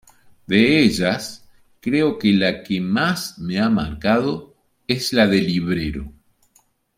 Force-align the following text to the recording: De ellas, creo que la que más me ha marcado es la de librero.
De 0.47 0.81
ellas, 0.83 1.47
creo 1.79 2.17
que 2.17 2.31
la 2.33 2.63
que 2.63 2.81
más 2.81 3.37
me 3.37 3.59
ha 3.59 3.69
marcado 3.69 4.55
es 4.87 5.13
la 5.13 5.27
de 5.27 5.41
librero. 5.43 6.11